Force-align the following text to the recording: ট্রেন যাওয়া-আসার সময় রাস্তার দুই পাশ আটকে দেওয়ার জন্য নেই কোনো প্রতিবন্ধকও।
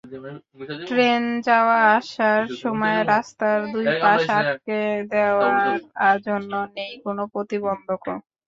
ট্রেন 0.87 1.23
যাওয়া-আসার 1.47 2.41
সময় 2.61 2.99
রাস্তার 3.11 3.57
দুই 3.73 3.85
পাশ 4.01 4.23
আটকে 4.39 4.79
দেওয়ার 5.11 6.15
জন্য 6.27 6.51
নেই 6.75 6.91
কোনো 7.05 7.21
প্রতিবন্ধকও। 7.33 8.15